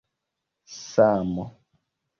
[0.89, 1.45] samo